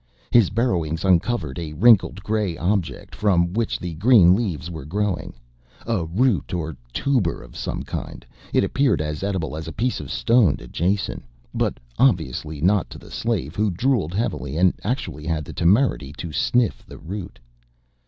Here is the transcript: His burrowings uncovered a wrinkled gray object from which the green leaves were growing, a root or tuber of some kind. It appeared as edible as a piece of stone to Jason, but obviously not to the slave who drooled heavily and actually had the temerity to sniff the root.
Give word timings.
His 0.31 0.49
burrowings 0.49 1.05
uncovered 1.05 1.59
a 1.59 1.73
wrinkled 1.73 2.23
gray 2.23 2.57
object 2.57 3.13
from 3.13 3.53
which 3.53 3.77
the 3.77 3.93
green 3.93 4.33
leaves 4.33 4.67
were 4.71 4.83
growing, 4.83 5.35
a 5.85 6.05
root 6.05 6.55
or 6.55 6.75
tuber 6.91 7.43
of 7.43 7.55
some 7.55 7.83
kind. 7.83 8.25
It 8.51 8.63
appeared 8.63 8.99
as 8.99 9.21
edible 9.21 9.55
as 9.55 9.67
a 9.67 9.71
piece 9.71 9.99
of 9.99 10.09
stone 10.09 10.57
to 10.57 10.67
Jason, 10.67 11.23
but 11.53 11.79
obviously 11.99 12.61
not 12.61 12.89
to 12.89 12.97
the 12.97 13.11
slave 13.11 13.55
who 13.55 13.69
drooled 13.69 14.15
heavily 14.15 14.57
and 14.57 14.73
actually 14.83 15.27
had 15.27 15.45
the 15.45 15.53
temerity 15.53 16.13
to 16.13 16.31
sniff 16.33 16.83
the 16.83 16.97
root. 16.97 17.37